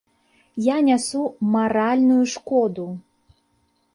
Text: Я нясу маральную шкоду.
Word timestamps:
Я 0.67 0.77
нясу 0.87 1.21
маральную 1.57 2.19
шкоду. 2.33 2.87